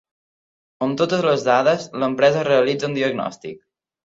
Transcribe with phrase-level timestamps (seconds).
[0.85, 3.63] Amb totes les dades, l'empresa realitza un diagnòstic.